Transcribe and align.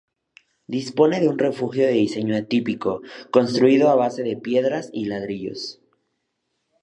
Dispone 0.65 1.19
de 1.19 1.29
un 1.29 1.37
refugio 1.37 1.85
de 1.85 1.91
diseño 1.91 2.35
atípico 2.35 3.03
construido 3.29 3.85
a 3.89 3.95
base 4.03 4.23
de 4.23 4.35
piedras 4.35 4.89
y 4.91 5.05
ladrillos. 5.05 5.79